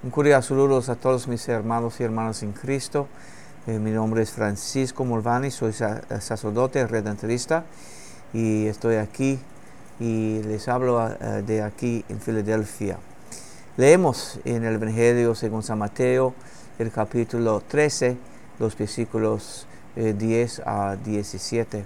[0.00, 3.08] Un cordial saludos a todos mis hermanos y hermanas en Cristo.
[3.66, 7.64] Eh, mi nombre es Francisco Molvani, soy sacerdote redentorista
[8.32, 9.40] y estoy aquí
[9.98, 12.96] y les hablo eh, de aquí en Filadelfia.
[13.76, 16.32] Leemos en el Evangelio según San Mateo
[16.78, 18.16] el capítulo 13,
[18.60, 21.84] los versículos 10 eh, a 17.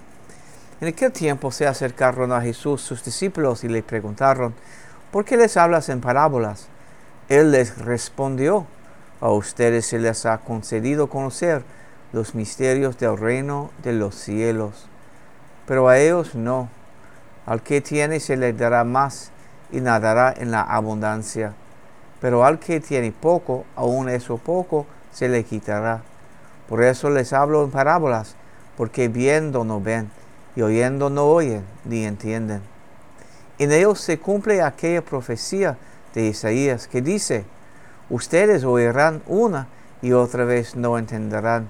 [0.81, 4.53] En aquel tiempo se acercaron a Jesús sus discípulos y le preguntaron,
[5.11, 6.67] ¿por qué les hablas en parábolas?
[7.33, 8.67] Él les respondió,
[9.19, 11.63] a ustedes se les ha concedido conocer
[12.11, 14.85] los misterios del reino de los cielos,
[15.65, 16.69] pero a ellos no.
[17.47, 19.31] Al que tiene se le dará más
[19.71, 21.53] y nadará en la abundancia,
[22.21, 26.03] pero al que tiene poco, aún eso poco, se le quitará.
[26.69, 28.35] Por eso les hablo en parábolas,
[28.77, 30.11] porque viendo no ven,
[30.55, 32.61] y oyendo no oyen, ni entienden.
[33.57, 35.77] En ellos se cumple aquella profecía
[36.13, 37.45] de Isaías que dice,
[38.09, 39.67] ustedes oirán una
[40.01, 41.69] y otra vez no entenderán,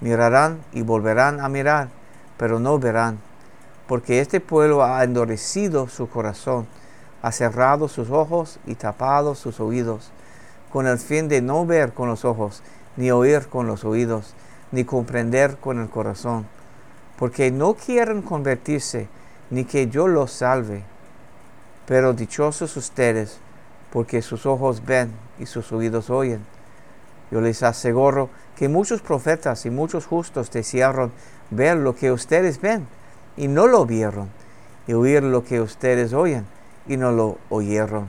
[0.00, 1.88] mirarán y volverán a mirar,
[2.36, 3.18] pero no verán,
[3.86, 6.66] porque este pueblo ha endurecido su corazón,
[7.22, 10.10] ha cerrado sus ojos y tapado sus oídos,
[10.72, 12.62] con el fin de no ver con los ojos,
[12.96, 14.34] ni oír con los oídos,
[14.72, 16.46] ni comprender con el corazón,
[17.18, 19.08] porque no quieren convertirse,
[19.50, 20.84] ni que yo los salve.
[21.86, 23.38] Pero dichosos ustedes,
[23.92, 26.44] porque sus ojos ven y sus oídos oyen.
[27.30, 31.12] Yo les aseguro que muchos profetas y muchos justos desearon
[31.50, 32.86] ver lo que ustedes ven
[33.36, 34.28] y no lo vieron,
[34.86, 36.46] y oír lo que ustedes oyen
[36.86, 38.08] y no lo oyeron.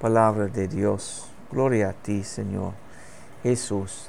[0.00, 1.28] Palabra de Dios.
[1.50, 2.72] Gloria a ti, Señor
[3.42, 4.08] Jesús.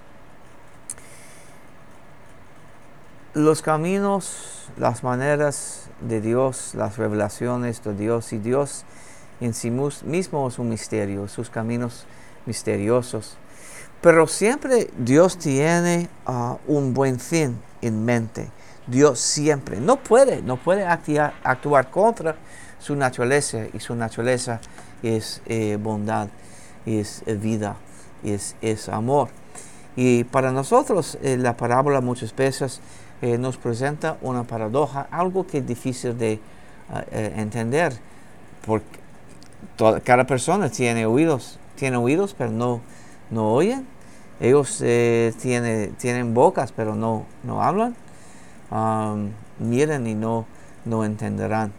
[3.33, 8.85] Los caminos, las maneras de Dios, las revelaciones de Dios y Dios
[9.45, 12.05] en sí mismo es un misterio, sus caminos
[12.45, 13.37] misteriosos.
[14.01, 18.49] Pero siempre Dios tiene ah, un buen fin en mente.
[18.87, 22.35] Dios siempre no puede, no puede actuar, contra
[22.79, 24.59] su naturaleza y su naturaleza
[25.01, 26.27] es eh, bondad,
[26.85, 27.77] es eh, vida,
[28.23, 29.29] es, es, amor.
[29.95, 32.81] Y para nosotros eh, la parábola muchas veces
[33.39, 36.41] nos presenta una paradoja, algo que es difícil de
[36.89, 37.93] ah, entender,
[38.65, 39.02] porque
[40.03, 42.81] cada persona tiene oídos, tiene oídos, pero no,
[43.29, 43.85] no oyen.
[44.39, 45.33] Ellos eh,
[45.97, 47.95] tienen bocas, pero no, no hablan.
[49.59, 50.45] miren y no,
[50.85, 51.71] no entenderán.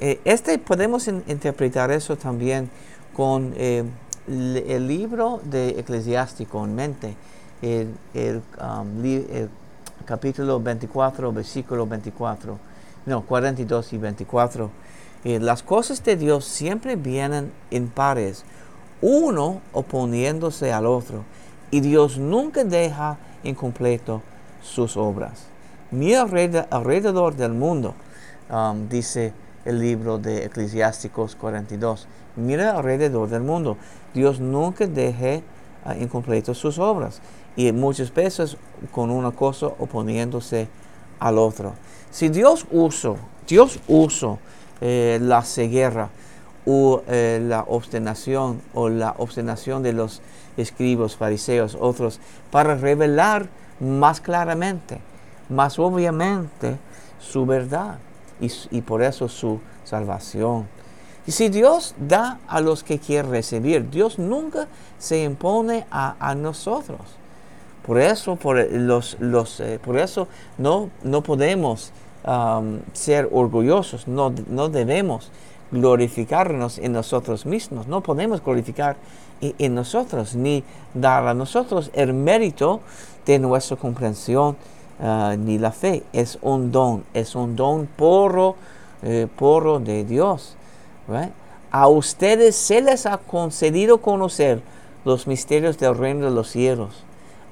[0.00, 2.68] Eh, este podemos interpretar eso también
[3.14, 3.84] con eh,
[4.26, 7.14] el, libro de Eclesiástico en mente,
[7.62, 8.42] el, el,
[9.02, 9.48] el,
[10.04, 12.58] capítulo 24, versículo 24,
[13.06, 14.70] no, 42 y 24
[15.24, 18.44] las cosas de Dios siempre vienen en pares,
[19.00, 21.24] uno oponiéndose al otro,
[21.70, 24.22] y Dios nunca deja incompleto
[24.62, 25.46] sus obras.
[25.90, 27.94] Mira alrededor del mundo,
[28.50, 29.32] um, dice
[29.64, 32.06] el libro de Eclesiásticos 42.
[32.36, 33.76] Mira alrededor del mundo.
[34.12, 35.42] Dios nunca deja
[35.86, 37.20] uh, incompleto sus obras.
[37.56, 38.56] Y muchas veces
[38.90, 40.68] con una cosa oponiéndose
[41.20, 41.74] al otro.
[42.10, 43.14] Si Dios usa,
[43.46, 44.38] Dios usa
[44.86, 46.10] eh, la ceguera
[46.66, 50.20] o eh, la obstinación o la obstinación de los
[50.58, 53.46] escribos, fariseos, otros, para revelar
[53.80, 54.98] más claramente,
[55.48, 56.76] más obviamente
[57.18, 57.96] su verdad
[58.42, 60.66] y, por eso su salvación.
[61.26, 64.68] Y si Dios da a los que quiere recibir, Dios nunca
[64.98, 67.00] se impone a, nosotros.
[67.86, 70.28] Por eso, por, los, los, eh, por eso
[70.58, 71.90] no, no podemos
[72.92, 75.30] Ser orgullosos, no, no, debemos
[75.70, 78.96] glorificarnos en nosotros mismos, no podemos glorificar
[79.40, 80.64] en, nosotros, ni
[80.94, 82.80] dar a nosotros el mérito
[83.26, 84.56] de nuestra comprensión
[85.00, 86.02] uh, ni la fe.
[86.12, 88.56] Es un don, es un don porro,
[89.02, 90.56] eh, porro de Dios.
[91.70, 94.62] A ustedes se les ha concedido conocer
[95.04, 97.04] los misterios del reino de los cielos.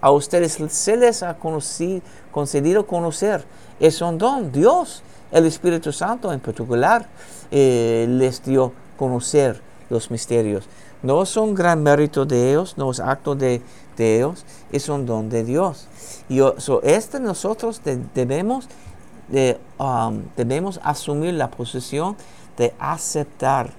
[0.02, 3.44] A ustedes se les ha concedido conocer
[3.78, 4.52] es un don.
[4.52, 7.06] Dios, el Espíritu Santo en particular,
[7.50, 9.60] eh, les dio conocer
[9.90, 10.68] los misterios.
[11.02, 13.60] No es un gran mérito de ellos, no es acto de,
[13.96, 15.86] ellos, es un don de Dios.
[16.28, 16.40] Y
[16.82, 17.80] este nosotros
[18.14, 18.68] debemos,
[19.28, 22.16] de, um, debemos asumir la posición
[22.56, 23.70] de aceptar,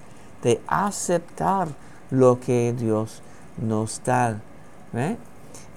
[0.42, 1.68] de aceptar
[2.10, 3.22] lo que Dios
[3.56, 4.40] nos da.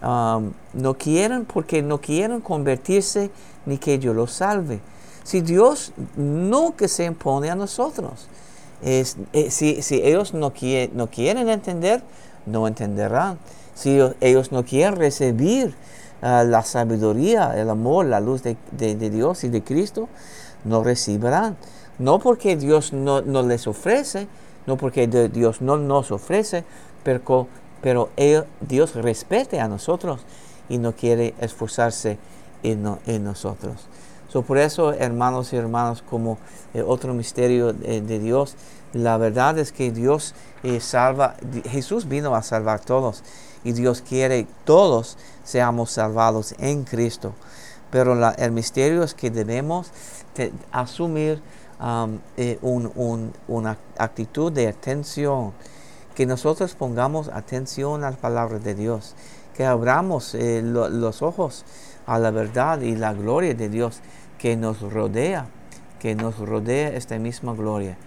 [0.02, 3.32] Um, no quieren porque no quieren convertirse
[3.66, 4.80] ni que yo los salve.
[5.24, 8.28] Si Dios nunca se impone a nosotros,
[8.84, 9.04] eh,
[9.50, 10.54] si, ellos no,
[10.94, 12.04] no quieren entender,
[12.46, 13.40] no entenderán.
[13.74, 15.76] Si ellos no quieren recibir
[16.22, 18.56] ah, la sabiduría, el amor, la luz de,
[19.10, 20.10] Dios y de Cristo,
[20.64, 21.58] no recibirán.
[22.00, 24.28] No porque Dios no, les ofrece,
[24.68, 26.64] no porque Dios no nos ofrece,
[27.04, 27.48] pero,
[27.82, 28.10] pero
[28.62, 30.22] Dios respete a nosotros
[30.70, 32.18] y no quiere esforzarse
[32.64, 32.84] en,
[33.24, 33.76] nosotros.
[34.46, 36.38] por eso, hermanos y hermanas, como
[36.74, 38.56] eh, otro misterio de, Dios,
[38.94, 40.34] la verdad es que Dios
[40.64, 41.36] eh, salva,
[41.66, 43.24] Jesús vino a salvar a todos
[43.64, 47.34] y Dios quiere que todos seamos salvados en Cristo.
[47.90, 49.92] Pero el misterio es que debemos
[50.72, 51.42] asumir
[51.82, 55.54] um, eh, una actitud de atención,
[56.18, 59.14] que nosotros pongamos atención a las palabras de Dios,
[59.56, 61.64] que abramos los ojos
[62.08, 64.00] a la verdad y la gloria de Dios
[64.40, 65.46] que nos rodea,
[66.00, 67.98] que nos rodea esta misma gloria,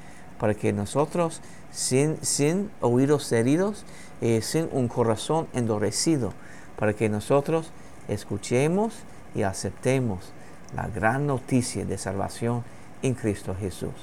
[0.41, 1.41] para que nosotros,
[1.71, 3.85] sin, sin oídos heridos,
[4.21, 6.33] eh, sin un corazón endurecido,
[6.77, 7.71] para que nosotros
[8.09, 8.93] escuchemos
[9.37, 10.33] y aceptemos
[10.75, 12.65] la gran noticia de salvación
[13.03, 13.95] en Cristo Jesús.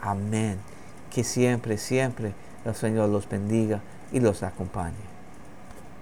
[0.00, 0.58] Amén.
[1.10, 2.32] Que siempre, siempre
[2.64, 3.80] el Señor los bendiga
[4.12, 5.19] y los acompañe.